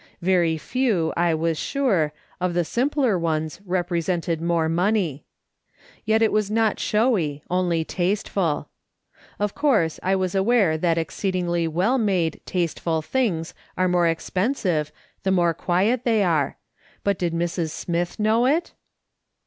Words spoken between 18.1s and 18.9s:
know it